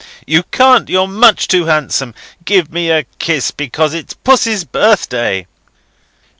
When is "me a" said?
2.73-3.03